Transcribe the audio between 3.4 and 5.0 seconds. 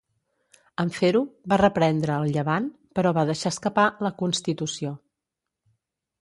escapar la "Constitució".